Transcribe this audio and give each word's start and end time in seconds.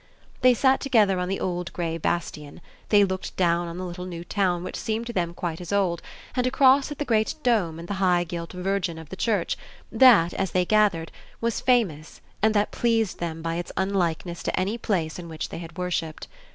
They 0.41 0.55
sat 0.55 0.79
together 0.79 1.19
on 1.19 1.27
the 1.29 1.39
old 1.39 1.71
grey 1.73 1.95
bastion; 1.99 2.59
they 2.89 3.03
looked 3.03 3.37
down 3.37 3.67
on 3.67 3.77
the 3.77 3.85
little 3.85 4.07
new 4.07 4.23
town 4.23 4.63
which 4.63 4.75
seemed 4.75 5.05
to 5.05 5.13
them 5.13 5.31
quite 5.35 5.61
as 5.61 5.71
old, 5.71 6.01
and 6.35 6.47
across 6.47 6.91
at 6.91 6.97
the 6.97 7.05
great 7.05 7.35
dome 7.43 7.77
and 7.77 7.87
the 7.87 7.93
high 8.01 8.23
gilt 8.23 8.51
Virgin 8.53 8.97
of 8.97 9.09
the 9.09 9.15
church 9.15 9.55
that, 9.91 10.33
as 10.33 10.49
they 10.53 10.65
gathered, 10.65 11.11
was 11.39 11.61
famous 11.61 12.19
and 12.41 12.55
that 12.55 12.71
pleased 12.71 13.19
them 13.19 13.43
by 13.43 13.57
its 13.57 13.71
unlikeness 13.77 14.41
to 14.41 14.59
any 14.59 14.75
place 14.75 15.19
in 15.19 15.29
which 15.29 15.49
they 15.49 15.59
had 15.59 15.77
worshipped. 15.77 16.27